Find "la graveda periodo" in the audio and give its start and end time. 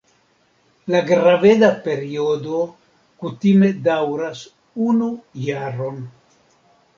0.93-2.61